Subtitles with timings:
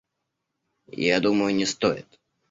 [1.15, 2.19] Я думаю, не стоит.